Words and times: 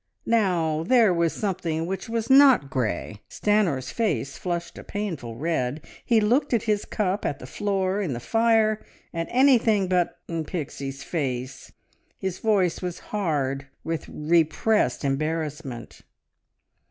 Now 0.25 0.81
there 0.81 1.13
was 1.13 1.31
something 1.31 1.85
which 1.85 2.09
was 2.09 2.27
not 2.27 2.71
grey. 2.71 3.21
Stanor's 3.29 3.91
face 3.91 4.35
flushed 4.35 4.79
a 4.79 4.83
painful 4.83 5.35
red; 5.35 5.85
he 6.03 6.19
looked 6.19 6.55
at 6.55 6.63
his 6.63 6.85
cup, 6.85 7.23
at 7.23 7.37
the 7.37 7.45
floor, 7.45 8.01
in 8.01 8.13
the 8.13 8.19
fire, 8.19 8.83
at 9.13 9.27
anything 9.29 9.87
but 9.87 10.17
in 10.27 10.43
Pixie's 10.45 11.03
face. 11.03 11.71
His 12.17 12.39
voice 12.39 12.81
was 12.81 12.97
hard 13.13 13.67
with 13.83 14.09
repressed 14.09 15.05
embarrassment. 15.05 16.01